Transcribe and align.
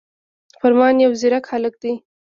فرمان 0.59 0.93
يو 1.05 1.11
ځيرک 1.19 1.45
هلک 1.53 1.73
دی 1.81 1.93